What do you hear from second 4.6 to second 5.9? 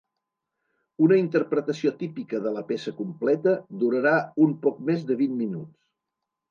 poc més de vint minuts.